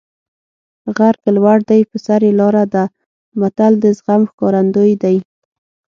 [0.95, 2.83] غر که لوړ دی په سر یې لاره ده
[3.39, 5.17] متل د زغم ښکارندوی دی